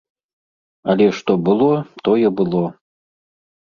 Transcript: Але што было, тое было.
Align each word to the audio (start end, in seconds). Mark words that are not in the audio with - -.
Але 0.93 1.05
што 1.19 1.37
было, 1.51 1.71
тое 2.09 2.27
было. 2.43 2.67